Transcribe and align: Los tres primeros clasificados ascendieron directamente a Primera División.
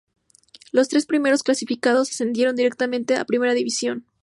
Los 0.71 0.87
tres 0.89 1.05
primeros 1.05 1.43
clasificados 1.43 2.09
ascendieron 2.09 2.55
directamente 2.55 3.17
a 3.17 3.25
Primera 3.25 3.53
División. 3.53 4.07